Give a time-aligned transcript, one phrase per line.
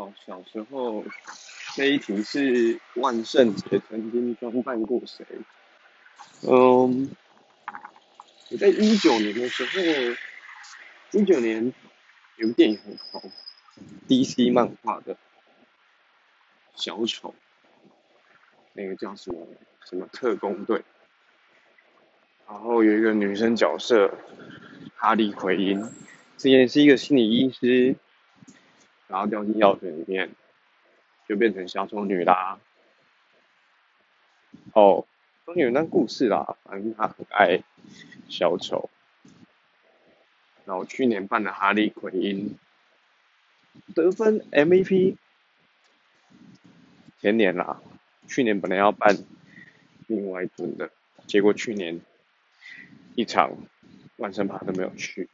[0.00, 1.04] 哦，小时候
[1.76, 5.26] 那一题是万圣节曾经装扮过谁？
[6.48, 7.10] 嗯，
[8.50, 9.72] 我在一九年的时候，
[11.20, 11.74] 一九年
[12.36, 13.30] 有个电影很红
[14.08, 15.18] ，DC 漫画的
[16.74, 17.34] 小丑，
[18.72, 19.46] 那个叫什么
[19.84, 20.82] 什么特工队，
[22.48, 24.16] 然后有一个女生角色
[24.96, 25.82] 哈利奎因，
[26.38, 27.96] 之前是一个心理医师。
[29.10, 30.30] 然后掉进药水里面，
[31.28, 32.60] 就变成小丑女啦。
[34.72, 35.04] 哦，
[35.44, 37.62] 都有段故事啦，反正他很爱
[38.28, 38.88] 小丑。
[40.64, 42.56] 然后去年办的哈利奎因
[43.94, 45.16] 得分 MVP，
[47.20, 47.82] 前年啦，
[48.28, 49.16] 去年本来要办
[50.06, 50.90] 另外一尊的，
[51.26, 52.00] 结果去年
[53.16, 53.50] 一场
[54.18, 55.28] 万圣趴都没有去。